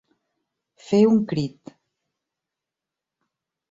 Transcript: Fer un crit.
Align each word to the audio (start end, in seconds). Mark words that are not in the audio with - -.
Fer 0.85 1.01
un 1.11 1.21
crit. 1.33 1.77